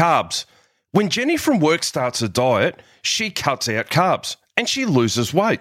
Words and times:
Carbs. 0.00 0.46
When 0.92 1.10
Jenny 1.10 1.36
from 1.36 1.60
work 1.60 1.84
starts 1.84 2.22
a 2.22 2.28
diet, 2.30 2.80
she 3.02 3.28
cuts 3.30 3.68
out 3.68 3.90
carbs 3.90 4.36
and 4.56 4.66
she 4.66 4.86
loses 4.86 5.34
weight. 5.34 5.60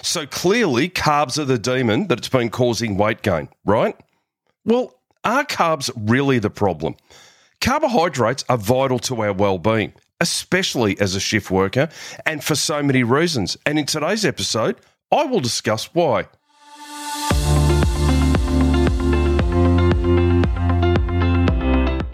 So 0.00 0.28
clearly, 0.28 0.88
carbs 0.88 1.40
are 1.40 1.44
the 1.44 1.58
demon 1.58 2.06
that's 2.06 2.28
been 2.28 2.50
causing 2.50 2.96
weight 2.96 3.22
gain, 3.22 3.48
right? 3.64 3.96
Well, 4.64 4.94
are 5.24 5.44
carbs 5.44 5.90
really 5.96 6.38
the 6.38 6.50
problem? 6.50 6.94
Carbohydrates 7.60 8.44
are 8.48 8.56
vital 8.56 9.00
to 9.00 9.22
our 9.22 9.32
well-being, 9.32 9.92
especially 10.20 10.96
as 11.00 11.16
a 11.16 11.20
shift 11.20 11.50
worker, 11.50 11.88
and 12.24 12.44
for 12.44 12.54
so 12.54 12.84
many 12.84 13.02
reasons. 13.02 13.56
And 13.66 13.76
in 13.76 13.86
today's 13.86 14.24
episode, 14.24 14.76
I 15.10 15.24
will 15.24 15.40
discuss 15.40 15.92
why. 15.92 16.28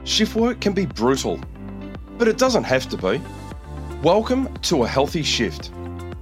Shift 0.05 0.35
work 0.37 0.63
can 0.63 0.73
be 0.73 0.87
brutal, 0.87 1.39
but 2.19 2.29
it 2.29 2.39
doesn't 2.39 2.65
have 2.65 2.89
to 2.89 2.97
be. 2.97 3.21
Welcome 4.03 4.53
to 4.63 4.85
a 4.85 4.89
healthy 4.89 5.23
shift. 5.23 5.71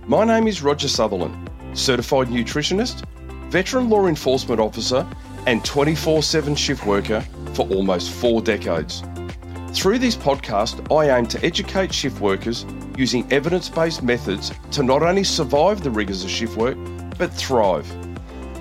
My 0.07 0.25
name 0.25 0.49
is 0.49 0.63
Roger 0.63 0.89
Sutherland, 0.89 1.51
certified 1.73 2.29
nutritionist, 2.29 3.07
veteran 3.51 3.89
law 3.89 4.07
enforcement 4.07 4.61
officer, 4.61 5.07
and 5.47 5.65
24 5.65 6.23
7 6.23 6.55
shift 6.55 6.87
worker 6.87 7.21
for 7.53 7.69
almost 7.69 8.11
four 8.11 8.41
decades. 8.41 9.03
Through 9.73 9.99
this 9.99 10.17
podcast, 10.17 10.91
I 10.93 11.17
aim 11.17 11.27
to 11.27 11.45
educate 11.45 11.93
shift 11.93 12.21
workers 12.21 12.65
using 12.97 13.31
evidence 13.33 13.69
based 13.69 14.03
methods 14.03 14.53
to 14.73 14.83
not 14.83 15.03
only 15.03 15.25
survive 15.25 15.83
the 15.83 15.91
rigours 15.91 16.25
of 16.25 16.31
shift 16.31 16.57
work, 16.57 16.77
but 17.19 17.33
thrive. 17.33 17.87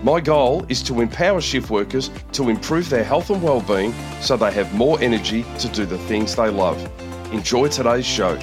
My 0.03 0.19
goal 0.19 0.65
is 0.69 0.83
to 0.83 1.01
empower 1.01 1.39
shift 1.39 1.69
workers 1.69 2.09
to 2.33 2.49
improve 2.49 2.89
their 2.89 3.03
health 3.03 3.29
and 3.29 3.41
well-being 3.41 3.93
so 4.21 4.35
they 4.35 4.51
have 4.51 4.73
more 4.73 4.99
energy 4.99 5.45
to 5.59 5.69
do 5.69 5.85
the 5.85 5.97
things 5.99 6.35
they 6.35 6.49
love. 6.49 6.77
Enjoy 7.33 7.67
today's 7.67 8.05
show. 8.05 8.35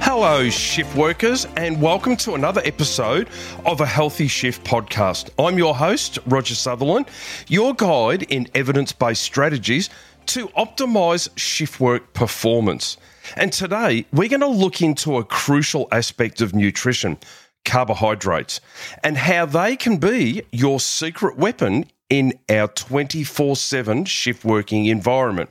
Hello, 0.00 0.48
shift 0.48 0.94
workers, 0.94 1.48
and 1.56 1.82
welcome 1.82 2.16
to 2.18 2.34
another 2.34 2.62
episode 2.64 3.28
of 3.66 3.80
a 3.80 3.86
Healthy 3.86 4.28
Shift 4.28 4.64
podcast. 4.64 5.30
I'm 5.44 5.58
your 5.58 5.74
host, 5.74 6.20
Roger 6.26 6.54
Sutherland, 6.54 7.06
your 7.48 7.74
guide 7.74 8.22
in 8.22 8.46
evidence 8.54 8.92
based 8.92 9.22
strategies 9.22 9.90
to 10.26 10.46
optimize 10.50 11.28
shift 11.36 11.80
work 11.80 12.12
performance. 12.12 12.96
And 13.34 13.52
today, 13.52 14.06
we're 14.12 14.28
going 14.28 14.38
to 14.40 14.46
look 14.46 14.82
into 14.82 15.16
a 15.16 15.24
crucial 15.24 15.88
aspect 15.90 16.40
of 16.40 16.54
nutrition 16.54 17.18
carbohydrates 17.64 18.60
and 19.02 19.16
how 19.16 19.46
they 19.46 19.76
can 19.76 19.96
be 19.96 20.42
your 20.52 20.78
secret 20.78 21.36
weapon 21.36 21.86
in 22.12 22.38
our 22.50 22.68
24 22.68 23.56
7 23.56 24.04
shift 24.04 24.44
working 24.44 24.84
environment. 24.84 25.48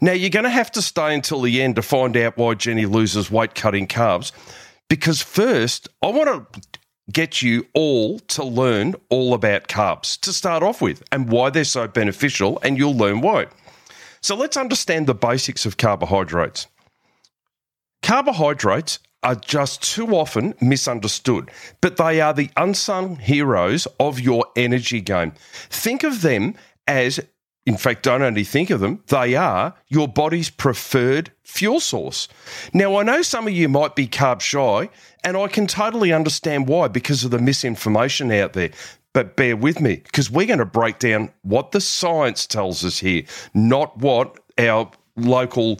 Now, 0.00 0.12
you're 0.12 0.30
going 0.30 0.44
to 0.44 0.50
have 0.50 0.70
to 0.72 0.82
stay 0.82 1.14
until 1.14 1.40
the 1.40 1.60
end 1.60 1.76
to 1.76 1.82
find 1.82 2.16
out 2.16 2.36
why 2.36 2.54
Jenny 2.54 2.86
loses 2.86 3.30
weight 3.30 3.54
cutting 3.54 3.88
carbs, 3.88 4.32
because 4.88 5.20
first, 5.22 5.88
I 6.02 6.08
want 6.08 6.52
to 6.52 6.60
get 7.12 7.42
you 7.42 7.66
all 7.74 8.18
to 8.20 8.44
learn 8.44 8.94
all 9.08 9.34
about 9.34 9.66
carbs 9.66 10.20
to 10.20 10.32
start 10.32 10.62
off 10.62 10.80
with 10.80 11.02
and 11.10 11.30
why 11.30 11.50
they're 11.50 11.64
so 11.64 11.88
beneficial, 11.88 12.60
and 12.62 12.78
you'll 12.78 12.96
learn 12.96 13.20
why. 13.20 13.46
So, 14.20 14.36
let's 14.36 14.56
understand 14.56 15.06
the 15.06 15.14
basics 15.14 15.66
of 15.66 15.76
carbohydrates. 15.76 16.66
Carbohydrates 18.02 19.00
are 19.22 19.34
just 19.34 19.82
too 19.82 20.14
often 20.14 20.54
misunderstood, 20.60 21.50
but 21.80 21.96
they 21.96 22.20
are 22.20 22.32
the 22.32 22.50
unsung 22.56 23.16
heroes 23.16 23.86
of 23.98 24.20
your 24.20 24.46
energy 24.54 25.00
game. 25.00 25.32
Think 25.70 26.04
of 26.04 26.22
them 26.22 26.54
as, 26.86 27.20
in 27.68 27.76
fact, 27.76 28.02
don't 28.02 28.22
only 28.22 28.44
think 28.44 28.70
of 28.70 28.80
them, 28.80 29.02
they 29.08 29.36
are 29.36 29.74
your 29.88 30.08
body's 30.08 30.48
preferred 30.48 31.30
fuel 31.42 31.80
source. 31.80 32.26
Now, 32.72 32.96
I 32.96 33.02
know 33.02 33.20
some 33.20 33.46
of 33.46 33.52
you 33.52 33.68
might 33.68 33.94
be 33.94 34.08
carb 34.08 34.40
shy, 34.40 34.88
and 35.22 35.36
I 35.36 35.48
can 35.48 35.66
totally 35.66 36.10
understand 36.10 36.66
why 36.66 36.88
because 36.88 37.24
of 37.24 37.30
the 37.30 37.38
misinformation 37.38 38.32
out 38.32 38.54
there. 38.54 38.70
But 39.12 39.36
bear 39.36 39.54
with 39.54 39.82
me 39.82 39.96
because 39.96 40.30
we're 40.30 40.46
going 40.46 40.60
to 40.60 40.64
break 40.64 40.98
down 40.98 41.30
what 41.42 41.72
the 41.72 41.82
science 41.82 42.46
tells 42.46 42.86
us 42.86 43.00
here, 43.00 43.24
not 43.52 43.98
what 43.98 44.40
our 44.56 44.90
local 45.16 45.76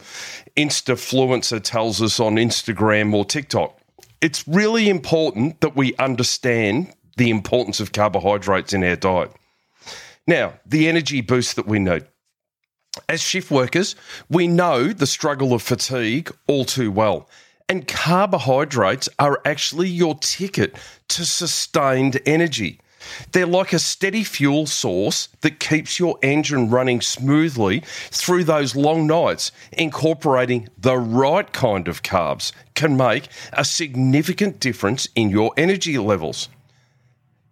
Instafluencer 0.55 1.59
tells 1.63 2.03
us 2.03 2.19
on 2.19 2.35
Instagram 2.35 3.15
or 3.15 3.25
TikTok. 3.25 3.75
It's 4.21 4.47
really 4.47 4.89
important 4.89 5.59
that 5.61 5.75
we 5.75 5.95
understand 5.95 6.93
the 7.17 7.31
importance 7.31 7.79
of 7.79 7.93
carbohydrates 7.93 8.73
in 8.73 8.83
our 8.83 8.95
diet. 8.95 9.31
Now, 10.29 10.59
the 10.63 10.87
energy 10.87 11.21
boost 11.21 11.55
that 11.55 11.65
we 11.65 11.79
need. 11.79 12.05
As 13.09 13.19
shift 13.19 13.49
workers, 13.49 13.95
we 14.29 14.47
know 14.47 14.93
the 14.93 15.07
struggle 15.07 15.53
of 15.53 15.63
fatigue 15.63 16.31
all 16.45 16.65
too 16.65 16.91
well. 16.91 17.27
And 17.67 17.87
carbohydrates 17.87 19.09
are 19.17 19.41
actually 19.43 19.89
your 19.89 20.13
ticket 20.19 20.75
to 21.07 21.25
sustained 21.25 22.19
energy. 22.27 22.79
They're 23.31 23.47
like 23.47 23.73
a 23.73 23.79
steady 23.79 24.23
fuel 24.23 24.67
source 24.67 25.29
that 25.41 25.59
keeps 25.59 25.97
your 25.97 26.19
engine 26.21 26.69
running 26.69 27.01
smoothly 27.01 27.81
through 28.11 28.43
those 28.43 28.75
long 28.75 29.07
nights. 29.07 29.51
Incorporating 29.71 30.69
the 30.77 30.99
right 30.99 31.51
kind 31.51 31.87
of 31.87 32.03
carbs 32.03 32.51
can 32.75 32.95
make 32.95 33.29
a 33.53 33.65
significant 33.65 34.59
difference 34.59 35.07
in 35.15 35.31
your 35.31 35.53
energy 35.57 35.97
levels. 35.97 36.49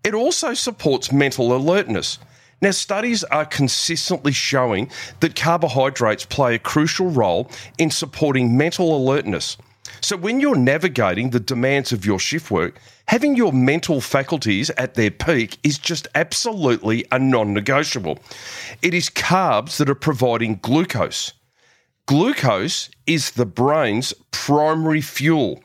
It 0.04 0.14
also 0.14 0.54
supports 0.54 1.12
mental 1.12 1.56
alertness. 1.56 2.20
Now, 2.60 2.72
studies 2.72 3.24
are 3.26 3.46
consistently 3.46 4.32
showing 4.32 4.90
that 5.20 5.36
carbohydrates 5.36 6.26
play 6.26 6.56
a 6.56 6.60
crucial 6.60 7.10
role 7.10 7.52
in 7.78 7.92
supporting 7.92 8.58
mental 8.58 8.96
alertness. 8.96 9.58
So, 10.02 10.18
when 10.18 10.40
you're 10.40 10.58
navigating 10.58 11.30
the 11.30 11.40
demands 11.40 11.92
of 11.92 12.06
your 12.06 12.20
shift 12.20 12.50
work, 12.50 12.80
having 13.08 13.36
your 13.36 13.54
mental 13.54 14.02
faculties 14.02 14.70
at 14.72 14.96
their 14.96 15.12
peak 15.12 15.60
is 15.64 15.78
just 15.78 16.08
absolutely 16.16 17.06
a 17.12 17.20
non 17.20 17.54
negotiable. 17.54 18.18
It 18.82 18.94
is 18.94 19.10
carbs 19.10 19.78
that 19.78 19.90
are 19.90 19.96
providing 19.96 20.60
glucose. 20.62 21.34
Glucose 22.08 22.90
is 23.06 23.32
the 23.32 23.46
brain's 23.46 24.14
primary 24.32 25.02
fuel, 25.02 25.62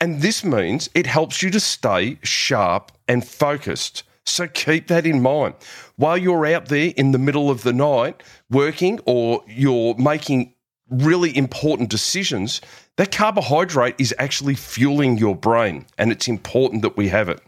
and 0.00 0.22
this 0.22 0.42
means 0.42 0.88
it 0.94 1.06
helps 1.06 1.42
you 1.42 1.50
to 1.50 1.60
stay 1.60 2.18
sharp 2.22 2.90
and 3.06 3.26
focused. 3.26 4.02
So 4.26 4.48
keep 4.48 4.88
that 4.88 5.06
in 5.06 5.22
mind. 5.22 5.54
While 5.96 6.18
you're 6.18 6.46
out 6.46 6.66
there 6.66 6.92
in 6.96 7.12
the 7.12 7.18
middle 7.18 7.48
of 7.48 7.62
the 7.62 7.72
night 7.72 8.22
working 8.50 9.00
or 9.06 9.42
you're 9.46 9.94
making 9.96 10.52
really 10.90 11.36
important 11.36 11.90
decisions, 11.90 12.60
that 12.96 13.12
carbohydrate 13.12 13.94
is 13.98 14.14
actually 14.18 14.54
fueling 14.54 15.18
your 15.18 15.34
brain, 15.34 15.86
and 15.98 16.12
it's 16.12 16.28
important 16.28 16.82
that 16.82 16.96
we 16.96 17.08
have 17.08 17.28
it. 17.28 17.40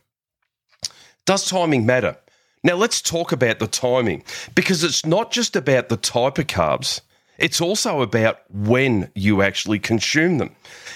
Does 1.25 1.49
timing 1.49 1.85
matter? 1.85 2.17
Now, 2.65 2.75
let's 2.75 3.01
talk 3.01 3.33
about 3.33 3.59
the 3.59 3.67
timing 3.67 4.25
because 4.55 4.83
it's 4.83 5.07
not 5.07 5.31
just 5.31 5.57
about 5.57 5.89
the 5.89 5.97
type 5.97 6.39
of 6.39 6.47
carbs, 6.47 7.01
it's 7.39 7.61
also 7.61 8.01
about 8.03 8.41
when 8.51 9.11
you 9.15 9.43
actually 9.43 9.79
consume 9.79 10.39
them. 10.39 10.55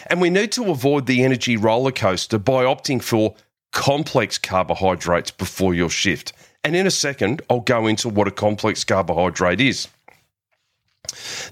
And 0.08 0.20
we 0.20 0.28
need 0.28 0.50
to 0.52 0.70
avoid 0.70 1.06
the 1.06 1.22
energy 1.22 1.56
roller 1.56 1.92
coaster 1.92 2.38
by 2.38 2.64
opting 2.64 3.00
for 3.00 3.36
complex 3.72 4.38
carbohydrates 4.38 5.30
before 5.30 5.74
your 5.74 5.90
shift. 5.90 6.32
And 6.64 6.76
in 6.76 6.86
a 6.86 6.90
second, 6.90 7.42
I'll 7.50 7.60
go 7.60 7.86
into 7.86 8.08
what 8.08 8.28
a 8.28 8.30
complex 8.30 8.84
carbohydrate 8.84 9.60
is. 9.60 9.88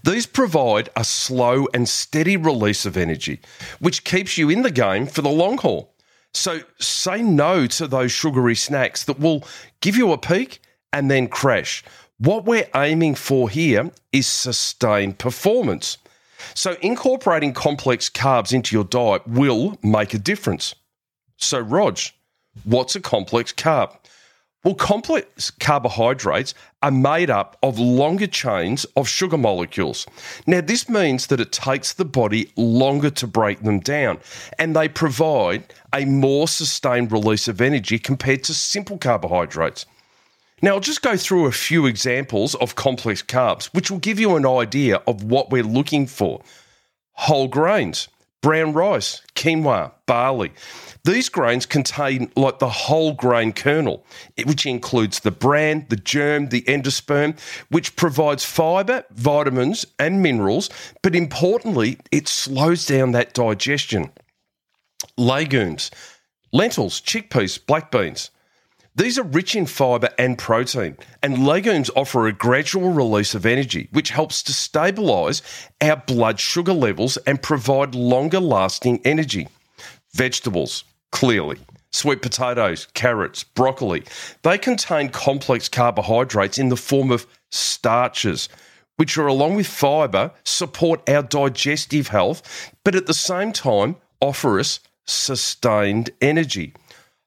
These 0.04 0.26
provide 0.26 0.88
a 0.96 1.04
slow 1.04 1.66
and 1.74 1.88
steady 1.88 2.36
release 2.36 2.86
of 2.86 2.96
energy, 2.96 3.40
which 3.80 4.04
keeps 4.04 4.38
you 4.38 4.48
in 4.48 4.62
the 4.62 4.70
game 4.70 5.06
for 5.06 5.22
the 5.22 5.28
long 5.28 5.58
haul. 5.58 5.92
So 6.32 6.60
say 6.78 7.22
no 7.22 7.66
to 7.66 7.88
those 7.88 8.12
sugary 8.12 8.54
snacks 8.54 9.04
that 9.04 9.18
will 9.18 9.44
give 9.80 9.96
you 9.96 10.12
a 10.12 10.18
peak 10.18 10.60
and 10.92 11.10
then 11.10 11.26
crash. 11.28 11.82
What 12.18 12.44
we're 12.44 12.68
aiming 12.74 13.16
for 13.16 13.50
here 13.50 13.90
is 14.12 14.26
sustained 14.26 15.18
performance. 15.18 15.98
So 16.54 16.76
incorporating 16.80 17.52
complex 17.52 18.08
carbs 18.08 18.52
into 18.52 18.76
your 18.76 18.84
diet 18.84 19.26
will 19.26 19.78
make 19.82 20.14
a 20.14 20.18
difference. 20.18 20.74
So, 21.40 21.58
Rog, 21.58 21.98
what's 22.64 22.94
a 22.94 23.00
complex 23.00 23.52
carb? 23.52 23.96
Well, 24.62 24.74
complex 24.74 25.50
carbohydrates 25.50 26.52
are 26.82 26.90
made 26.90 27.30
up 27.30 27.56
of 27.62 27.78
longer 27.78 28.26
chains 28.26 28.84
of 28.94 29.08
sugar 29.08 29.38
molecules. 29.38 30.06
Now, 30.46 30.60
this 30.60 30.86
means 30.86 31.28
that 31.28 31.40
it 31.40 31.50
takes 31.50 31.94
the 31.94 32.04
body 32.04 32.52
longer 32.56 33.08
to 33.08 33.26
break 33.26 33.60
them 33.62 33.80
down, 33.80 34.18
and 34.58 34.76
they 34.76 34.86
provide 34.86 35.72
a 35.94 36.04
more 36.04 36.46
sustained 36.46 37.10
release 37.10 37.48
of 37.48 37.62
energy 37.62 37.98
compared 37.98 38.44
to 38.44 38.54
simple 38.54 38.98
carbohydrates. 38.98 39.86
Now, 40.60 40.74
I'll 40.74 40.80
just 40.80 41.00
go 41.00 41.16
through 41.16 41.46
a 41.46 41.52
few 41.52 41.86
examples 41.86 42.54
of 42.56 42.74
complex 42.74 43.22
carbs, 43.22 43.72
which 43.72 43.90
will 43.90 43.98
give 43.98 44.20
you 44.20 44.36
an 44.36 44.44
idea 44.44 45.00
of 45.06 45.24
what 45.24 45.50
we're 45.50 45.62
looking 45.62 46.06
for. 46.06 46.42
Whole 47.12 47.48
grains, 47.48 48.08
brown 48.42 48.72
rice, 48.72 49.22
quinoa, 49.34 49.92
barley. 50.06 50.52
These 51.04 51.28
grains 51.28 51.66
contain 51.66 52.30
like 52.36 52.58
the 52.58 52.68
whole 52.68 53.12
grain 53.12 53.52
kernel, 53.52 54.04
which 54.44 54.66
includes 54.66 55.20
the 55.20 55.30
bran, 55.30 55.86
the 55.88 55.96
germ, 55.96 56.48
the 56.48 56.62
endosperm, 56.62 57.38
which 57.68 57.96
provides 57.96 58.44
fiber, 58.44 59.04
vitamins, 59.10 59.86
and 59.98 60.22
minerals, 60.22 60.70
but 61.02 61.14
importantly, 61.14 61.98
it 62.10 62.28
slows 62.28 62.86
down 62.86 63.12
that 63.12 63.34
digestion. 63.34 64.10
Legumes, 65.16 65.90
lentils, 66.52 67.00
chickpeas, 67.00 67.64
black 67.64 67.90
beans. 67.90 68.30
These 69.00 69.18
are 69.18 69.22
rich 69.22 69.56
in 69.56 69.64
fibre 69.64 70.10
and 70.18 70.36
protein, 70.36 70.98
and 71.22 71.46
legumes 71.46 71.90
offer 71.96 72.26
a 72.26 72.34
gradual 72.34 72.90
release 72.90 73.34
of 73.34 73.46
energy, 73.46 73.88
which 73.92 74.10
helps 74.10 74.42
to 74.42 74.52
stabilise 74.52 75.40
our 75.80 75.96
blood 75.96 76.38
sugar 76.38 76.74
levels 76.74 77.16
and 77.26 77.40
provide 77.40 77.94
longer 77.94 78.40
lasting 78.40 79.00
energy. 79.06 79.48
Vegetables, 80.12 80.84
clearly. 81.12 81.56
Sweet 81.92 82.20
potatoes, 82.20 82.88
carrots, 82.92 83.42
broccoli, 83.42 84.04
they 84.42 84.58
contain 84.58 85.08
complex 85.08 85.66
carbohydrates 85.66 86.58
in 86.58 86.68
the 86.68 86.76
form 86.76 87.10
of 87.10 87.26
starches, 87.48 88.50
which 88.98 89.16
are 89.16 89.26
along 89.26 89.54
with 89.54 89.66
fibre 89.66 90.30
support 90.44 91.08
our 91.08 91.22
digestive 91.22 92.08
health, 92.08 92.70
but 92.84 92.94
at 92.94 93.06
the 93.06 93.14
same 93.14 93.50
time 93.50 93.96
offer 94.20 94.60
us 94.60 94.78
sustained 95.06 96.10
energy 96.20 96.74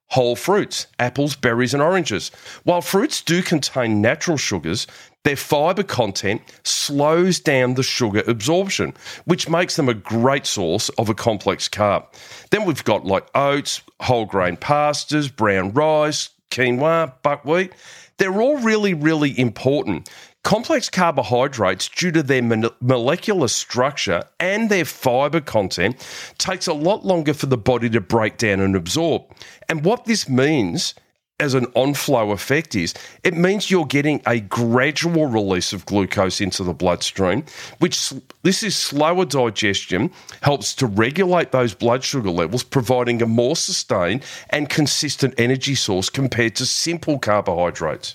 whole 0.08 0.36
fruits, 0.36 0.86
apples, 0.98 1.34
berries, 1.36 1.74
and 1.74 1.82
oranges. 1.82 2.30
While 2.64 2.82
fruits 2.82 3.20
do 3.22 3.42
contain 3.42 4.00
natural 4.00 4.36
sugars, 4.36 4.86
their 5.24 5.36
fiber 5.36 5.82
content 5.82 6.42
slows 6.64 7.40
down 7.40 7.74
the 7.74 7.82
sugar 7.82 8.22
absorption, 8.26 8.92
which 9.24 9.48
makes 9.48 9.76
them 9.76 9.88
a 9.88 9.94
great 9.94 10.46
source 10.46 10.90
of 10.90 11.08
a 11.08 11.14
complex 11.14 11.68
carb. 11.68 12.04
Then 12.50 12.66
we've 12.66 12.84
got 12.84 13.06
like 13.06 13.26
oats, 13.34 13.80
whole 14.00 14.26
grain 14.26 14.56
pastas, 14.56 15.34
brown 15.34 15.72
rice, 15.72 16.28
quinoa, 16.50 17.14
buckwheat. 17.22 17.72
They're 18.18 18.40
all 18.40 18.58
really, 18.58 18.94
really 18.94 19.36
important 19.38 20.10
Complex 20.44 20.90
carbohydrates, 20.90 21.88
due 21.88 22.12
to 22.12 22.22
their 22.22 22.42
molecular 22.82 23.48
structure 23.48 24.22
and 24.38 24.68
their 24.68 24.84
fiber 24.84 25.40
content, 25.40 25.96
takes 26.36 26.66
a 26.66 26.74
lot 26.74 27.02
longer 27.02 27.32
for 27.32 27.46
the 27.46 27.56
body 27.56 27.88
to 27.88 28.00
break 28.02 28.36
down 28.36 28.60
and 28.60 28.76
absorb. 28.76 29.22
And 29.70 29.86
what 29.86 30.04
this 30.04 30.28
means 30.28 30.94
as 31.40 31.54
an 31.54 31.66
on-flow 31.74 32.30
effect 32.30 32.74
is 32.74 32.92
it 33.24 33.34
means 33.34 33.70
you're 33.70 33.86
getting 33.86 34.20
a 34.26 34.38
gradual 34.38 35.26
release 35.26 35.72
of 35.72 35.86
glucose 35.86 36.40
into 36.40 36.62
the 36.62 36.72
bloodstream 36.72 37.44
which 37.80 38.12
this 38.44 38.62
is 38.62 38.76
slower 38.76 39.24
digestion 39.24 40.12
helps 40.42 40.72
to 40.76 40.86
regulate 40.86 41.50
those 41.50 41.74
blood 41.74 42.04
sugar 42.04 42.30
levels 42.30 42.62
providing 42.62 43.20
a 43.20 43.26
more 43.26 43.56
sustained 43.56 44.22
and 44.50 44.68
consistent 44.68 45.34
energy 45.36 45.74
source 45.74 46.08
compared 46.08 46.54
to 46.54 46.64
simple 46.64 47.18
carbohydrates 47.18 48.14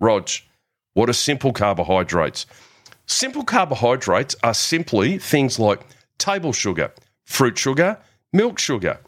rog 0.00 0.26
what 0.96 1.10
are 1.10 1.12
simple 1.12 1.52
carbohydrates? 1.52 2.46
Simple 3.04 3.44
carbohydrates 3.44 4.34
are 4.42 4.54
simply 4.54 5.18
things 5.18 5.58
like 5.58 5.82
table 6.16 6.54
sugar, 6.54 6.90
fruit 7.26 7.58
sugar, 7.58 7.98
milk 8.32 8.58
sugar. 8.58 8.98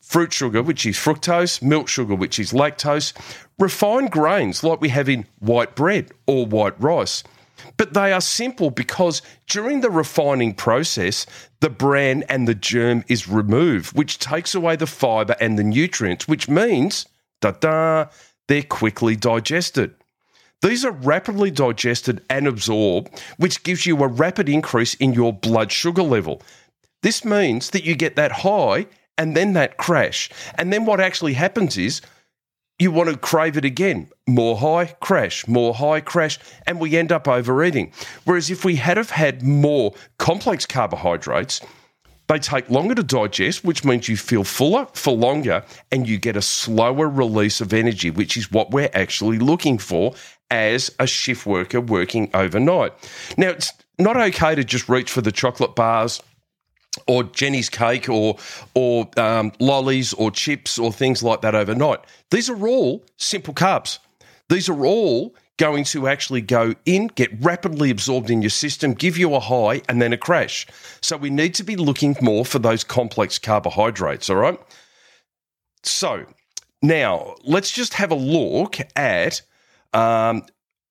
Fruit 0.00 0.32
sugar, 0.32 0.64
which 0.64 0.84
is 0.84 0.96
fructose, 0.96 1.62
milk 1.62 1.86
sugar, 1.86 2.16
which 2.16 2.40
is 2.40 2.52
lactose, 2.52 3.12
refined 3.56 4.10
grains 4.10 4.64
like 4.64 4.80
we 4.80 4.88
have 4.88 5.08
in 5.08 5.24
white 5.38 5.76
bread 5.76 6.10
or 6.26 6.44
white 6.44 6.74
rice. 6.82 7.22
But 7.76 7.94
they 7.94 8.12
are 8.12 8.20
simple 8.20 8.70
because 8.72 9.22
during 9.46 9.80
the 9.80 9.90
refining 9.90 10.54
process, 10.54 11.24
the 11.60 11.70
bran 11.70 12.24
and 12.24 12.48
the 12.48 12.56
germ 12.56 13.04
is 13.06 13.28
removed, 13.28 13.96
which 13.96 14.18
takes 14.18 14.56
away 14.56 14.74
the 14.74 14.88
fiber 14.88 15.36
and 15.40 15.56
the 15.56 15.62
nutrients, 15.62 16.26
which 16.26 16.48
means, 16.48 17.06
da 17.40 17.52
da, 17.52 18.06
they're 18.48 18.64
quickly 18.64 19.14
digested. 19.14 19.94
These 20.62 20.84
are 20.84 20.92
rapidly 20.92 21.50
digested 21.50 22.24
and 22.30 22.46
absorbed, 22.46 23.20
which 23.36 23.64
gives 23.64 23.84
you 23.84 24.02
a 24.02 24.06
rapid 24.06 24.48
increase 24.48 24.94
in 24.94 25.12
your 25.12 25.32
blood 25.32 25.72
sugar 25.72 26.04
level. 26.04 26.40
This 27.02 27.24
means 27.24 27.70
that 27.70 27.84
you 27.84 27.96
get 27.96 28.14
that 28.14 28.30
high 28.30 28.86
and 29.18 29.36
then 29.36 29.54
that 29.54 29.76
crash. 29.76 30.30
And 30.54 30.72
then 30.72 30.84
what 30.84 31.00
actually 31.00 31.32
happens 31.32 31.76
is 31.76 32.00
you 32.78 32.92
want 32.92 33.10
to 33.10 33.16
crave 33.16 33.56
it 33.56 33.64
again. 33.64 34.08
More 34.28 34.56
high, 34.56 34.94
crash, 35.00 35.46
more 35.48 35.74
high, 35.74 36.00
crash, 36.00 36.38
and 36.66 36.78
we 36.80 36.96
end 36.96 37.10
up 37.10 37.26
overeating. 37.26 37.92
Whereas 38.24 38.48
if 38.48 38.64
we 38.64 38.76
had 38.76 38.96
have 38.96 39.10
had 39.10 39.42
more 39.42 39.94
complex 40.18 40.64
carbohydrates, 40.64 41.60
they 42.28 42.38
take 42.38 42.70
longer 42.70 42.94
to 42.94 43.02
digest, 43.02 43.64
which 43.64 43.84
means 43.84 44.08
you 44.08 44.16
feel 44.16 44.44
fuller 44.44 44.86
for 44.94 45.12
longer 45.12 45.64
and 45.90 46.08
you 46.08 46.18
get 46.18 46.36
a 46.36 46.42
slower 46.42 47.08
release 47.08 47.60
of 47.60 47.72
energy, 47.72 48.10
which 48.10 48.36
is 48.36 48.50
what 48.50 48.70
we're 48.70 48.90
actually 48.94 49.38
looking 49.38 49.76
for 49.76 50.14
as 50.52 50.94
a 51.00 51.06
shift 51.06 51.46
worker 51.46 51.80
working 51.80 52.30
overnight. 52.34 52.92
Now, 53.36 53.48
it's 53.48 53.72
not 53.98 54.16
okay 54.16 54.54
to 54.54 54.62
just 54.62 54.88
reach 54.88 55.10
for 55.10 55.22
the 55.22 55.32
chocolate 55.32 55.74
bars 55.74 56.22
or 57.06 57.24
Jenny's 57.24 57.70
cake 57.70 58.08
or 58.08 58.36
or 58.74 59.08
um, 59.16 59.52
lollies 59.58 60.12
or 60.12 60.30
chips 60.30 60.78
or 60.78 60.92
things 60.92 61.22
like 61.22 61.40
that 61.40 61.54
overnight. 61.54 62.00
These 62.30 62.50
are 62.50 62.68
all 62.68 63.04
simple 63.16 63.54
carbs. 63.54 63.98
These 64.50 64.68
are 64.68 64.84
all 64.84 65.34
going 65.56 65.84
to 65.84 66.06
actually 66.06 66.42
go 66.42 66.74
in, 66.84 67.06
get 67.08 67.30
rapidly 67.42 67.90
absorbed 67.90 68.30
in 68.30 68.42
your 68.42 68.50
system, 68.50 68.92
give 68.92 69.16
you 69.16 69.34
a 69.34 69.40
high, 69.40 69.80
and 69.88 70.02
then 70.02 70.12
a 70.12 70.18
crash. 70.18 70.66
So 71.00 71.16
we 71.16 71.30
need 71.30 71.54
to 71.54 71.64
be 71.64 71.76
looking 71.76 72.16
more 72.20 72.44
for 72.44 72.58
those 72.58 72.84
complex 72.84 73.38
carbohydrates, 73.38 74.28
all 74.28 74.36
right? 74.36 74.60
So 75.82 76.26
now 76.82 77.36
let's 77.44 77.70
just 77.70 77.94
have 77.94 78.10
a 78.10 78.16
look 78.16 78.78
at 78.96 79.40
um, 79.92 80.44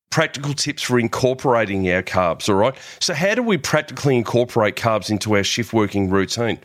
practical 0.09 0.53
tips 0.53 0.83
for 0.83 1.00
incorporating 1.00 1.89
our 1.89 2.03
carbs, 2.03 2.50
all 2.50 2.56
right? 2.56 2.75
So, 3.00 3.13
how 3.13 3.36
do 3.36 3.44
we 3.44 3.57
practically 3.57 4.15
incorporate 4.15 4.75
carbs 4.75 5.09
into 5.09 5.36
our 5.36 5.44
shift 5.44 5.74
working 5.74 6.09
routine? 6.09 6.59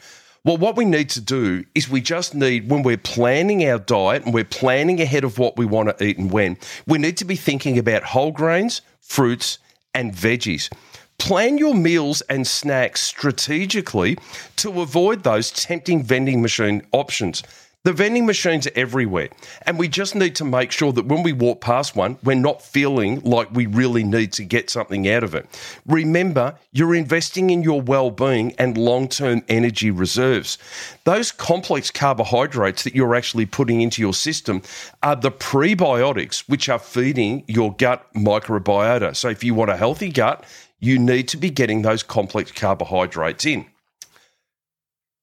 Well, 0.44 0.58
what 0.58 0.76
we 0.76 0.84
need 0.84 1.10
to 1.10 1.20
do 1.20 1.64
is 1.74 1.88
we 1.88 2.00
just 2.00 2.32
need, 2.32 2.70
when 2.70 2.84
we're 2.84 2.98
planning 2.98 3.68
our 3.68 3.80
diet 3.80 4.24
and 4.24 4.32
we're 4.32 4.44
planning 4.44 5.00
ahead 5.00 5.24
of 5.24 5.40
what 5.40 5.56
we 5.56 5.66
want 5.66 5.88
to 5.88 6.04
eat 6.04 6.18
and 6.18 6.30
when, 6.30 6.56
we 6.86 6.98
need 6.98 7.16
to 7.16 7.24
be 7.24 7.34
thinking 7.34 7.78
about 7.78 8.04
whole 8.04 8.30
grains, 8.30 8.80
fruits, 9.00 9.58
and 9.92 10.12
veggies. 10.12 10.70
Plan 11.18 11.58
your 11.58 11.74
meals 11.74 12.20
and 12.22 12.46
snacks 12.46 13.00
strategically 13.00 14.18
to 14.56 14.82
avoid 14.82 15.24
those 15.24 15.50
tempting 15.50 16.04
vending 16.04 16.42
machine 16.42 16.86
options. 16.92 17.42
The 17.86 17.92
vending 17.92 18.26
machines 18.26 18.66
are 18.66 18.72
everywhere, 18.74 19.28
and 19.62 19.78
we 19.78 19.86
just 19.86 20.16
need 20.16 20.34
to 20.34 20.44
make 20.44 20.72
sure 20.72 20.90
that 20.90 21.06
when 21.06 21.22
we 21.22 21.32
walk 21.32 21.60
past 21.60 21.94
one, 21.94 22.18
we're 22.24 22.34
not 22.34 22.60
feeling 22.60 23.20
like 23.20 23.48
we 23.52 23.66
really 23.66 24.02
need 24.02 24.32
to 24.32 24.44
get 24.44 24.70
something 24.70 25.08
out 25.08 25.22
of 25.22 25.36
it. 25.36 25.46
Remember, 25.86 26.58
you're 26.72 26.96
investing 26.96 27.48
in 27.50 27.62
your 27.62 27.80
well 27.80 28.11
being 28.11 28.56
and 28.58 28.76
long 28.76 29.06
term 29.06 29.44
energy 29.46 29.92
reserves. 29.92 30.58
Those 31.04 31.30
complex 31.30 31.92
carbohydrates 31.92 32.82
that 32.82 32.96
you're 32.96 33.14
actually 33.14 33.46
putting 33.46 33.80
into 33.80 34.02
your 34.02 34.14
system 34.14 34.62
are 35.04 35.14
the 35.14 35.30
prebiotics 35.30 36.40
which 36.49 36.68
are 36.68 36.80
feeding 36.80 37.44
your 37.46 37.72
gut 37.72 38.04
microbiota. 38.16 39.14
So, 39.14 39.28
if 39.28 39.44
you 39.44 39.54
want 39.54 39.70
a 39.70 39.76
healthy 39.76 40.11
gut, 40.11 40.42
you 40.80 40.99
need 40.99 41.28
to 41.28 41.37
be 41.37 41.50
getting 41.50 41.82
those 41.82 42.02
complex 42.02 42.50
carbohydrates 42.50 43.46
in. 43.46 43.64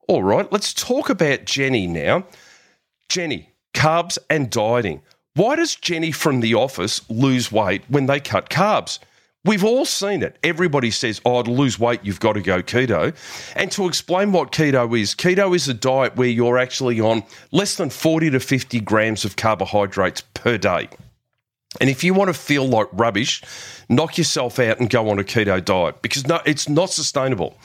All 0.07 0.23
right, 0.23 0.49
let's 0.49 0.73
talk 0.73 1.09
about 1.09 1.43
Jenny 1.43 1.88
now. 1.88 2.23
Jenny, 3.10 3.51
carbs 3.74 4.17
and 4.29 4.50
dieting. 4.50 5.01
Why 5.36 5.55
does 5.55 5.75
Jenny 5.75 6.12
from 6.12 6.41
the 6.41 6.53
office 6.53 7.01
lose 7.10 7.51
weight 7.51 7.83
when 7.88 8.05
they 8.05 8.19
cut 8.19 8.50
carbs? 8.50 9.00
We've 9.45 9.63
all 9.63 9.83
seen 9.83 10.24
it. 10.24 10.38
Everybody 10.41 10.89
says, 10.89 11.19
oh, 11.25 11.43
to 11.43 11.51
lose 11.51 11.77
weight, 11.77 12.00
you've 12.03 12.22
got 12.22 12.33
to 12.33 12.41
go 12.41 12.62
keto. 12.62 13.13
And 13.57 13.69
to 13.74 13.88
explain 13.88 14.31
what 14.31 14.53
keto 14.53 14.98
is, 14.98 15.13
keto 15.15 15.53
is 15.53 15.67
a 15.67 15.74
diet 15.74 16.15
where 16.15 16.29
you're 16.29 16.57
actually 16.57 17.01
on 17.01 17.24
less 17.51 17.75
than 17.75 17.89
40 17.89 18.29
to 18.29 18.39
50 18.39 18.79
grams 18.81 19.25
of 19.25 19.36
carbohydrates 19.36 20.22
per 20.33 20.57
day. 20.57 20.88
And 21.81 21.89
if 21.89 22.05
you 22.05 22.13
want 22.13 22.29
to 22.29 22.33
feel 22.33 22.65
like 22.65 22.88
rubbish, 22.93 23.41
knock 23.89 24.17
yourself 24.17 24.60
out 24.60 24.79
and 24.79 24.89
go 24.89 25.10
on 25.10 25.19
a 25.19 25.24
keto 25.24 25.63
diet 25.63 26.01
because 26.01 26.25
no, 26.25 26.39
it's 26.45 26.69
not 26.69 26.91
sustainable. 26.91 27.57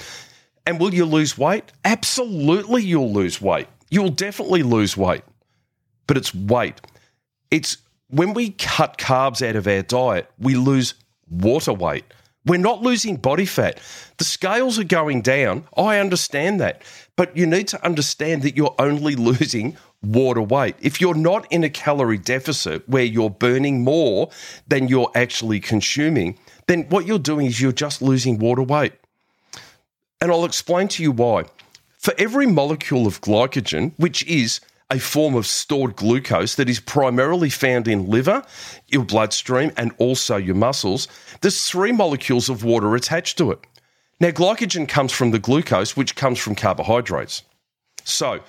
And 0.67 0.81
will 0.81 0.93
you 0.93 1.05
lose 1.05 1.39
weight? 1.39 1.65
Absolutely, 1.85 2.83
you'll 2.83 3.13
lose 3.13 3.41
weight 3.41 3.69
you 3.91 4.03
will 4.03 4.11
definitely 4.11 4.63
lose 4.63 4.97
weight, 4.97 5.25
but 6.07 6.17
it's 6.17 6.35
weight. 6.35 6.81
It's 7.51 7.79
when 8.11 8.35
we 8.35 8.51
cut 8.51 8.99
carbs 8.99 9.47
out 9.47 9.57
of 9.57 9.67
our 9.67 9.83
diet, 9.83 10.31
we 10.39 10.55
lose 10.55 10.95
water 11.31 11.73
weight. 11.73 12.05
We're 12.45 12.57
not 12.57 12.83
losing 12.83 13.17
body 13.17 13.45
fat. 13.45 13.79
The 14.17 14.25
scales 14.25 14.79
are 14.79 14.85
going 14.85 15.21
down. 15.21 15.65
I 15.77 15.99
understand 15.99 16.61
that. 16.61 16.83
But 17.17 17.37
you 17.37 17.47
need 17.47 17.69
to 17.69 17.85
understand 17.85 18.43
that 18.43 18.57
you're 18.57 18.75
only 18.79 19.17
losing 19.31 19.77
water 20.03 20.41
weight. 20.41 20.77
If 20.81 21.01
you're 21.01 21.15
not 21.15 21.47
in 21.53 21.65
a 21.65 21.69
calorie 21.69 22.19
deficit 22.19 22.89
where 22.89 23.05
you're 23.05 23.31
burning 23.31 23.85
more 23.85 24.31
than 24.67 24.89
you're 24.89 25.11
actually 25.15 25.61
consuming, 25.61 26.39
then 26.69 26.85
what 26.89 27.07
you're 27.07 27.19
doing 27.19 27.47
is 27.47 27.61
you're 27.61 27.73
just 27.73 28.01
losing 28.01 28.39
water 28.39 28.63
weight. 28.63 28.95
And 30.21 30.31
I'll 30.31 30.45
explain 30.45 30.89
to 30.89 31.03
you 31.03 31.13
why. 31.13 31.45
For 31.99 32.15
every 32.17 32.47
molecule 32.47 33.09
of 33.09 33.21
glycogen, 33.21 33.93
which 33.97 34.25
is 34.27 34.61
a 34.89 35.01
form 35.01 35.35
of 35.35 35.47
stored 35.47 35.97
glucose 35.97 36.55
that 36.55 36.69
is 36.69 36.79
primarily 36.79 37.51
found 37.51 37.89
in 37.89 38.09
liver, 38.09 38.45
your 38.87 39.05
bloodstream, 39.05 39.73
and 39.77 39.93
also 39.99 40.37
your 40.37 40.55
muscles, 40.55 41.09
there's 41.41 41.69
three 41.69 41.91
molecules 41.91 42.49
of 42.49 42.63
water 42.63 42.95
attached 42.95 43.37
to 43.39 43.51
it. 43.51 43.59
Now, 44.21 44.31
glycogen 44.31 44.89
comes 44.89 45.13
from 45.13 45.33
the 45.33 45.41
glucose, 45.41 45.97
which 45.97 46.15
comes 46.15 46.39
from 46.39 46.55
carbohydrates. 46.55 47.43
So, 48.05 48.41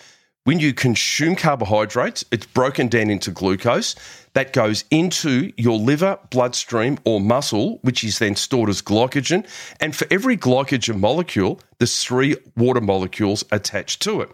when 0.46 0.60
you 0.60 0.74
consume 0.74 1.36
carbohydrates, 1.36 2.24
it's 2.32 2.46
broken 2.46 2.88
down 2.88 3.10
into 3.10 3.32
glucose 3.32 3.96
that 4.34 4.54
goes 4.54 4.84
into 4.90 5.52
your 5.58 5.78
liver, 5.78 6.18
bloodstream, 6.30 6.98
or 7.04 7.20
muscle, 7.20 7.80
which 7.82 8.04
is 8.04 8.20
then 8.20 8.36
stored 8.36 8.70
as 8.70 8.82
glycogen. 8.82 9.46
And 9.80 9.96
for 9.96 10.08
every 10.12 10.38
glycogen 10.38 11.00
molecule, 11.00 11.60
there's 11.78 12.04
three 12.04 12.36
water 12.56 12.82
molecules 12.82 13.44
attached 13.52 14.02
to 14.04 14.22
it. 14.22 14.30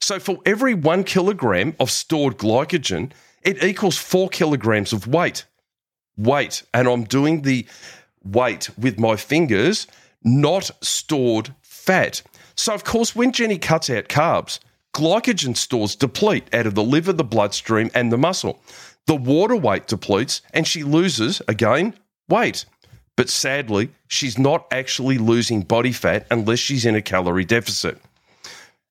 So 0.00 0.18
for 0.18 0.38
every 0.44 0.74
one 0.74 1.04
kilogram 1.04 1.74
of 1.78 1.90
stored 1.90 2.38
glycogen, 2.38 3.12
it 3.42 3.62
equals 3.62 3.96
four 3.96 4.28
kilograms 4.28 4.92
of 4.92 5.06
weight. 5.06 5.44
Weight. 6.16 6.64
And 6.74 6.88
I'm 6.88 7.04
doing 7.04 7.42
the 7.42 7.66
weight 8.24 8.70
with 8.78 8.98
my 8.98 9.16
fingers, 9.16 9.86
not 10.24 10.70
stored 10.80 11.54
fat. 11.62 12.22
So, 12.56 12.74
of 12.74 12.84
course, 12.84 13.14
when 13.14 13.32
Jenny 13.32 13.58
cuts 13.58 13.90
out 13.90 14.08
carbs, 14.08 14.58
glycogen 14.96 15.54
stores 15.54 15.94
deplete 15.94 16.48
out 16.54 16.66
of 16.66 16.74
the 16.74 16.82
liver, 16.82 17.12
the 17.12 17.22
bloodstream, 17.22 17.90
and 17.94 18.10
the 18.10 18.16
muscle. 18.16 18.62
The 19.06 19.14
water 19.14 19.54
weight 19.54 19.86
depletes, 19.86 20.40
and 20.54 20.66
she 20.66 20.82
loses, 20.82 21.42
again, 21.46 21.94
weight. 22.30 22.64
But 23.14 23.28
sadly, 23.28 23.90
she's 24.08 24.38
not 24.38 24.66
actually 24.72 25.18
losing 25.18 25.60
body 25.60 25.92
fat 25.92 26.26
unless 26.30 26.60
she's 26.60 26.86
in 26.86 26.94
a 26.94 27.02
calorie 27.02 27.44
deficit. 27.44 28.00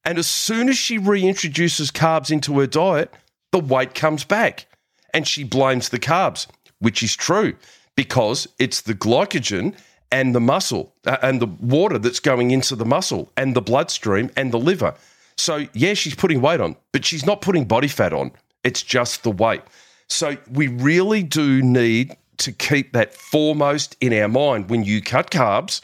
And 0.04 0.20
as 0.20 0.28
soon 0.28 0.70
as 0.70 0.78
she 0.78 1.00
reintroduces 1.00 1.92
carbs 1.92 2.30
into 2.30 2.60
her 2.60 2.68
diet, 2.68 3.12
the 3.52 3.60
weight 3.60 3.96
comes 3.96 4.24
back. 4.24 4.68
And 5.12 5.28
she 5.28 5.44
blames 5.44 5.90
the 5.90 6.00
carbs, 6.00 6.46
which 6.80 7.02
is 7.02 7.16
true 7.16 7.56
because 7.96 8.48
it's 8.60 8.82
the 8.82 8.94
glycogen 8.94 9.76
and 10.12 10.36
the 10.36 10.40
muscle 10.40 10.94
uh, 11.08 11.18
and 11.24 11.42
the 11.42 11.48
water 11.48 11.98
that's 11.98 12.20
going 12.20 12.52
into 12.52 12.76
the 12.76 12.86
muscle 12.86 13.32
and 13.36 13.56
the 13.56 13.62
bloodstream 13.62 14.30
and 14.38 14.52
the 14.52 14.60
liver. 14.60 14.94
So, 15.38 15.68
yeah, 15.74 15.94
she's 15.94 16.16
putting 16.16 16.42
weight 16.42 16.62
on, 16.62 16.76
but 16.92 17.06
she's 17.06 17.26
not 17.26 17.42
putting 17.42 17.66
body 17.66 17.88
fat 17.88 18.14
on. 18.14 18.32
It's 18.64 18.82
just 18.82 19.24
the 19.24 19.32
weight. 19.32 19.62
So, 20.08 20.38
we 20.52 20.68
really 20.68 21.24
do 21.24 21.62
need 21.62 22.16
to 22.38 22.52
keep 22.52 22.94
that 22.94 23.14
foremost 23.14 23.96
in 24.02 24.14
our 24.14 24.28
mind 24.28 24.70
when 24.70 24.84
you 24.84 25.02
cut 25.02 25.32
carbs. 25.32 25.82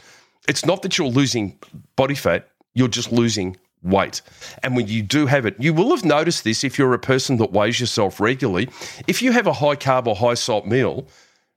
It's 0.47 0.65
not 0.65 0.81
that 0.81 0.97
you're 0.97 1.07
losing 1.07 1.57
body 1.95 2.15
fat, 2.15 2.49
you're 2.73 2.87
just 2.87 3.11
losing 3.11 3.57
weight. 3.83 4.21
And 4.63 4.75
when 4.75 4.87
you 4.87 5.01
do 5.01 5.25
have 5.25 5.45
it, 5.45 5.55
you 5.59 5.73
will 5.73 5.95
have 5.95 6.05
noticed 6.05 6.43
this 6.43 6.63
if 6.63 6.77
you're 6.77 6.93
a 6.93 6.99
person 6.99 7.37
that 7.37 7.51
weighs 7.51 7.79
yourself 7.79 8.19
regularly. 8.19 8.69
If 9.07 9.21
you 9.21 9.31
have 9.31 9.47
a 9.47 9.53
high 9.53 9.75
carb 9.75 10.07
or 10.07 10.15
high 10.15 10.35
salt 10.35 10.65
meal 10.65 11.07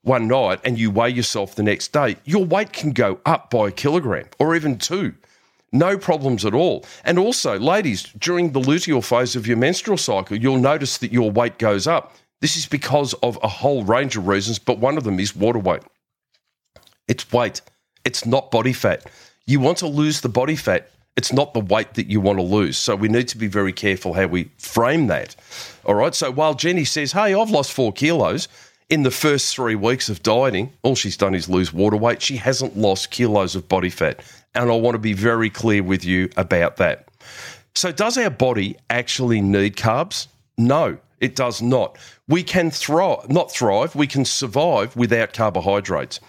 one 0.02 0.28
night 0.28 0.60
and 0.64 0.78
you 0.78 0.90
weigh 0.90 1.10
yourself 1.10 1.54
the 1.54 1.62
next 1.62 1.92
day, 1.92 2.16
your 2.24 2.44
weight 2.44 2.72
can 2.72 2.92
go 2.92 3.20
up 3.26 3.50
by 3.50 3.68
a 3.68 3.72
kilogram 3.72 4.26
or 4.38 4.54
even 4.54 4.78
two. 4.78 5.14
No 5.74 5.98
problems 5.98 6.44
at 6.44 6.54
all. 6.54 6.84
And 7.04 7.18
also, 7.18 7.58
ladies, 7.58 8.04
during 8.16 8.52
the 8.52 8.60
luteal 8.60 9.04
phase 9.04 9.34
of 9.34 9.44
your 9.44 9.56
menstrual 9.56 9.98
cycle, 9.98 10.36
you'll 10.36 10.58
notice 10.58 10.98
that 10.98 11.12
your 11.12 11.32
weight 11.32 11.58
goes 11.58 11.88
up. 11.88 12.14
This 12.40 12.56
is 12.56 12.64
because 12.64 13.12
of 13.14 13.38
a 13.42 13.48
whole 13.48 13.82
range 13.82 14.16
of 14.16 14.28
reasons, 14.28 14.60
but 14.60 14.78
one 14.78 14.96
of 14.96 15.02
them 15.02 15.18
is 15.18 15.34
water 15.34 15.58
weight. 15.58 15.82
It's 17.08 17.30
weight, 17.32 17.60
it's 18.04 18.24
not 18.24 18.52
body 18.52 18.72
fat. 18.72 19.04
You 19.46 19.58
want 19.58 19.78
to 19.78 19.88
lose 19.88 20.20
the 20.20 20.28
body 20.28 20.54
fat, 20.54 20.90
it's 21.16 21.32
not 21.32 21.54
the 21.54 21.60
weight 21.60 21.94
that 21.94 22.06
you 22.06 22.20
want 22.20 22.38
to 22.38 22.44
lose. 22.44 22.76
So 22.76 22.94
we 22.94 23.08
need 23.08 23.26
to 23.28 23.38
be 23.38 23.48
very 23.48 23.72
careful 23.72 24.14
how 24.14 24.26
we 24.26 24.50
frame 24.58 25.08
that. 25.08 25.34
All 25.84 25.94
right. 25.96 26.14
So 26.14 26.30
while 26.30 26.54
Jenny 26.54 26.84
says, 26.84 27.12
Hey, 27.12 27.34
I've 27.34 27.50
lost 27.50 27.72
four 27.72 27.92
kilos 27.92 28.46
in 28.90 29.02
the 29.02 29.10
first 29.10 29.54
three 29.54 29.74
weeks 29.74 30.08
of 30.08 30.22
dieting, 30.22 30.72
all 30.82 30.94
she's 30.94 31.16
done 31.16 31.34
is 31.34 31.48
lose 31.48 31.72
water 31.72 31.96
weight. 31.96 32.22
She 32.22 32.36
hasn't 32.36 32.76
lost 32.76 33.10
kilos 33.10 33.56
of 33.56 33.68
body 33.68 33.90
fat. 33.90 34.20
And 34.54 34.70
I 34.70 34.76
want 34.76 34.94
to 34.94 34.98
be 34.98 35.12
very 35.12 35.50
clear 35.50 35.82
with 35.82 36.04
you 36.04 36.30
about 36.36 36.76
that. 36.76 37.08
So, 37.74 37.90
does 37.90 38.16
our 38.16 38.30
body 38.30 38.76
actually 38.88 39.40
need 39.40 39.76
carbs? 39.76 40.28
No, 40.56 40.98
it 41.20 41.34
does 41.34 41.60
not. 41.60 41.98
We 42.28 42.42
can 42.42 42.70
thrive, 42.70 43.28
not 43.28 43.50
thrive, 43.50 43.96
we 43.96 44.06
can 44.06 44.24
survive 44.24 44.94
without 44.96 45.32
carbohydrates 45.32 46.20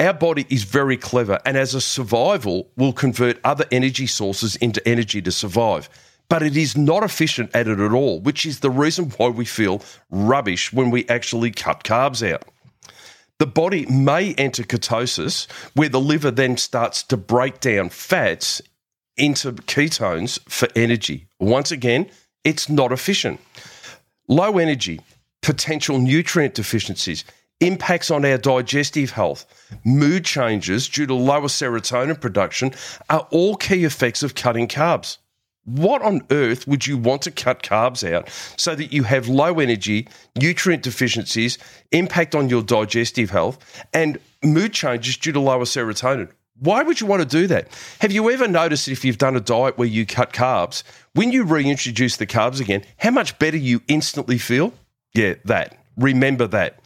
our 0.00 0.14
body 0.14 0.46
is 0.48 0.64
very 0.64 0.96
clever 0.96 1.38
and 1.44 1.58
as 1.58 1.74
a 1.74 1.80
survival 1.80 2.66
will 2.76 2.92
convert 2.92 3.38
other 3.44 3.66
energy 3.70 4.06
sources 4.06 4.56
into 4.56 4.86
energy 4.88 5.20
to 5.20 5.30
survive 5.30 5.88
but 6.30 6.42
it 6.42 6.56
is 6.56 6.76
not 6.76 7.02
efficient 7.02 7.50
at 7.54 7.68
it 7.68 7.78
at 7.78 7.92
all 7.92 8.18
which 8.20 8.46
is 8.46 8.60
the 8.60 8.70
reason 8.70 9.10
why 9.18 9.28
we 9.28 9.44
feel 9.44 9.82
rubbish 10.10 10.72
when 10.72 10.90
we 10.90 11.06
actually 11.08 11.50
cut 11.50 11.84
carbs 11.84 12.28
out 12.28 12.44
the 13.40 13.46
body 13.46 13.84
may 13.86 14.34
enter 14.34 14.62
ketosis 14.62 15.50
where 15.74 15.88
the 15.88 16.00
liver 16.00 16.30
then 16.30 16.56
starts 16.56 17.02
to 17.02 17.16
break 17.16 17.58
down 17.58 17.88
fats 17.88 18.62
into 19.16 19.50
ketones 19.52 20.38
for 20.48 20.68
energy 20.76 21.26
once 21.40 21.72
again 21.72 22.08
it's 22.44 22.68
not 22.68 22.92
efficient 22.92 23.40
low 24.28 24.58
energy 24.58 25.00
potential 25.42 25.98
nutrient 25.98 26.54
deficiencies 26.54 27.24
impacts 27.60 28.10
on 28.10 28.24
our 28.24 28.38
digestive 28.38 29.10
health, 29.10 29.46
mood 29.84 30.24
changes 30.24 30.88
due 30.88 31.06
to 31.06 31.14
lower 31.14 31.48
serotonin 31.48 32.18
production 32.18 32.72
are 33.08 33.26
all 33.30 33.54
key 33.56 33.84
effects 33.84 34.22
of 34.22 34.34
cutting 34.34 34.66
carbs. 34.66 35.18
What 35.76 36.02
on 36.02 36.22
earth 36.30 36.66
would 36.66 36.86
you 36.86 36.98
want 36.98 37.22
to 37.22 37.30
cut 37.30 37.62
carbs 37.62 38.08
out 38.10 38.28
so 38.56 38.74
that 38.74 38.92
you 38.92 39.04
have 39.04 39.28
low 39.28 39.60
energy, 39.60 40.08
nutrient 40.36 40.82
deficiencies, 40.82 41.58
impact 41.92 42.34
on 42.34 42.48
your 42.48 42.62
digestive 42.62 43.30
health, 43.30 43.58
and 43.92 44.18
mood 44.42 44.72
changes 44.72 45.16
due 45.16 45.32
to 45.32 45.40
lower 45.40 45.64
serotonin? 45.64 46.30
Why 46.58 46.82
would 46.82 47.00
you 47.00 47.06
want 47.06 47.22
to 47.22 47.28
do 47.28 47.46
that? 47.46 47.68
Have 48.00 48.12
you 48.12 48.30
ever 48.30 48.46
noticed 48.46 48.88
if 48.88 49.04
you've 49.04 49.18
done 49.18 49.36
a 49.36 49.40
diet 49.40 49.78
where 49.78 49.88
you 49.88 50.04
cut 50.04 50.32
carbs, 50.32 50.82
when 51.14 51.32
you 51.32 51.44
reintroduce 51.44 52.18
the 52.18 52.26
carbs 52.26 52.60
again, 52.60 52.84
how 52.98 53.10
much 53.10 53.38
better 53.38 53.56
you 53.56 53.80
instantly 53.88 54.36
feel? 54.36 54.74
Yeah, 55.14 55.34
that. 55.46 55.76
Remember 55.96 56.46
that 56.48 56.80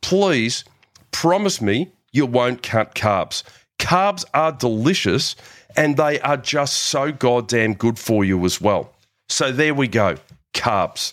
please 0.00 0.64
promise 1.10 1.60
me 1.60 1.90
you 2.12 2.26
won't 2.26 2.62
cut 2.62 2.94
carbs. 2.94 3.42
Carbs 3.78 4.24
are 4.34 4.52
delicious 4.52 5.36
and 5.76 5.96
they 5.96 6.20
are 6.20 6.36
just 6.36 6.76
so 6.76 7.12
goddamn 7.12 7.74
good 7.74 7.98
for 7.98 8.24
you 8.24 8.44
as 8.44 8.60
well. 8.60 8.92
So 9.28 9.52
there 9.52 9.74
we 9.74 9.88
go 9.88 10.16
carbs. 10.58 11.12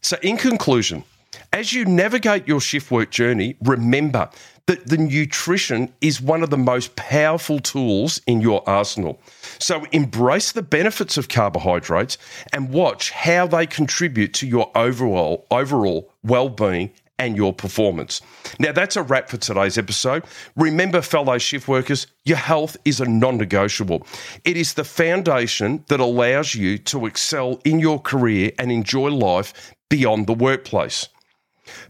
So, 0.00 0.16
in 0.22 0.36
conclusion, 0.36 1.04
as 1.52 1.72
you 1.72 1.84
navigate 1.84 2.48
your 2.48 2.60
shift 2.60 2.90
work 2.90 3.10
journey, 3.10 3.56
remember 3.62 4.30
that 4.66 4.86
the 4.86 4.98
nutrition 4.98 5.92
is 6.00 6.20
one 6.20 6.42
of 6.42 6.50
the 6.50 6.58
most 6.58 6.94
powerful 6.96 7.58
tools 7.58 8.20
in 8.26 8.40
your 8.40 8.68
arsenal. 8.68 9.18
So 9.58 9.86
embrace 9.92 10.52
the 10.52 10.62
benefits 10.62 11.16
of 11.16 11.28
carbohydrates 11.28 12.18
and 12.52 12.70
watch 12.70 13.10
how 13.10 13.46
they 13.46 13.66
contribute 13.66 14.34
to 14.34 14.46
your 14.46 14.70
overall 14.74 15.46
overall 15.50 16.12
well-being 16.22 16.90
and 17.18 17.36
your 17.36 17.52
performance. 17.52 18.20
Now, 18.58 18.72
that's 18.72 18.96
a 18.96 19.02
wrap 19.02 19.28
for 19.28 19.36
today's 19.36 19.78
episode. 19.78 20.24
Remember, 20.56 21.02
fellow 21.02 21.38
shift 21.38 21.68
workers, 21.68 22.06
your 22.24 22.36
health 22.36 22.76
is 22.84 23.00
a 23.00 23.06
non 23.06 23.38
negotiable. 23.38 24.06
It 24.44 24.56
is 24.56 24.74
the 24.74 24.84
foundation 24.84 25.84
that 25.88 26.00
allows 26.00 26.54
you 26.54 26.78
to 26.78 27.06
excel 27.06 27.60
in 27.64 27.78
your 27.80 28.00
career 28.00 28.52
and 28.58 28.70
enjoy 28.70 29.10
life 29.10 29.74
beyond 29.88 30.26
the 30.26 30.34
workplace. 30.34 31.08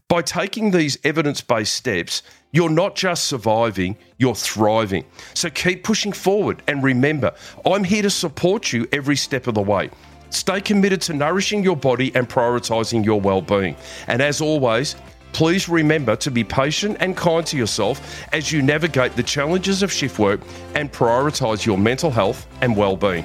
By 0.08 0.22
taking 0.22 0.70
these 0.70 0.98
evidence 1.04 1.40
based 1.40 1.74
steps, 1.74 2.22
you're 2.52 2.70
not 2.70 2.96
just 2.96 3.24
surviving, 3.24 3.96
you're 4.18 4.34
thriving. 4.34 5.04
So 5.34 5.50
keep 5.50 5.84
pushing 5.84 6.12
forward 6.12 6.62
and 6.66 6.82
remember, 6.82 7.34
I'm 7.66 7.84
here 7.84 8.02
to 8.02 8.10
support 8.10 8.72
you 8.72 8.88
every 8.92 9.16
step 9.16 9.46
of 9.46 9.54
the 9.54 9.62
way. 9.62 9.90
Stay 10.30 10.60
committed 10.60 11.00
to 11.02 11.14
nourishing 11.14 11.62
your 11.62 11.76
body 11.76 12.14
and 12.14 12.28
prioritizing 12.28 13.04
your 13.04 13.20
well 13.20 13.40
being. 13.40 13.76
And 14.08 14.20
as 14.20 14.40
always, 14.40 14.96
Please 15.32 15.68
remember 15.68 16.16
to 16.16 16.30
be 16.30 16.42
patient 16.42 16.96
and 17.00 17.16
kind 17.16 17.46
to 17.46 17.56
yourself 17.56 18.26
as 18.32 18.50
you 18.50 18.62
navigate 18.62 19.14
the 19.14 19.22
challenges 19.22 19.82
of 19.82 19.92
shift 19.92 20.18
work 20.18 20.40
and 20.74 20.92
prioritise 20.92 21.64
your 21.64 21.78
mental 21.78 22.10
health 22.10 22.46
and 22.60 22.76
well-being. 22.76 23.24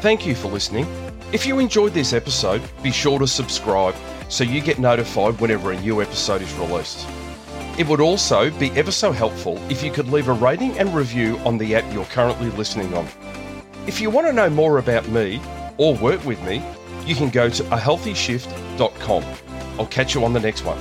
Thank 0.00 0.26
you 0.26 0.34
for 0.34 0.48
listening. 0.48 0.86
If 1.32 1.46
you 1.46 1.58
enjoyed 1.58 1.92
this 1.92 2.12
episode, 2.12 2.62
be 2.82 2.90
sure 2.90 3.18
to 3.18 3.26
subscribe 3.26 3.94
so 4.28 4.44
you 4.44 4.60
get 4.60 4.78
notified 4.78 5.38
whenever 5.40 5.72
a 5.72 5.80
new 5.80 6.00
episode 6.00 6.40
is 6.42 6.52
released. 6.54 7.06
It 7.78 7.86
would 7.86 8.00
also 8.00 8.50
be 8.58 8.70
ever 8.72 8.90
so 8.90 9.12
helpful 9.12 9.58
if 9.70 9.82
you 9.82 9.92
could 9.92 10.08
leave 10.08 10.28
a 10.28 10.32
rating 10.32 10.78
and 10.78 10.94
review 10.94 11.38
on 11.44 11.58
the 11.58 11.74
app 11.76 11.92
you're 11.92 12.04
currently 12.06 12.50
listening 12.50 12.92
on. 12.94 13.06
If 13.86 14.00
you 14.00 14.10
want 14.10 14.26
to 14.26 14.32
know 14.32 14.50
more 14.50 14.78
about 14.78 15.08
me 15.08 15.40
or 15.76 15.94
work 15.96 16.24
with 16.24 16.42
me, 16.42 16.62
you 17.10 17.16
can 17.16 17.28
go 17.28 17.50
to 17.50 17.64
ahealthyshift.com. 17.64 19.24
I'll 19.80 19.86
catch 19.86 20.14
you 20.14 20.24
on 20.24 20.32
the 20.32 20.38
next 20.38 20.64
one. 20.64 20.78